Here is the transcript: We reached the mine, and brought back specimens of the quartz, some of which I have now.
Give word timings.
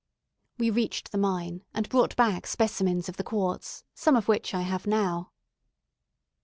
We 0.57 0.71
reached 0.71 1.11
the 1.11 1.19
mine, 1.19 1.63
and 1.75 1.87
brought 1.87 2.15
back 2.15 2.47
specimens 2.47 3.07
of 3.07 3.17
the 3.17 3.23
quartz, 3.23 3.83
some 3.93 4.15
of 4.15 4.27
which 4.27 4.51
I 4.51 4.61
have 4.61 4.87
now. 4.87 5.31